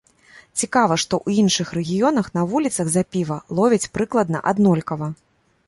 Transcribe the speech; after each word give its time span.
Цікава, 0.61 0.95
што 1.03 1.15
ў 1.27 1.43
іншых 1.43 1.67
рэгіёнах 1.79 2.31
на 2.39 2.47
вуліцах 2.53 2.87
за 2.95 3.05
піва 3.17 3.37
ловяць 3.61 3.91
прыкладна 3.99 4.37
аднолькава. 4.53 5.07